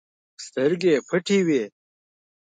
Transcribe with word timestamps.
سترګې 0.45 0.91
یې 0.95 0.97
پټې 1.07 1.39
وي. 1.47 1.63